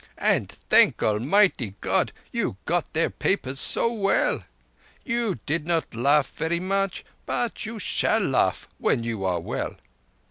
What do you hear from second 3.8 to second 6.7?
well! You do not laugh verree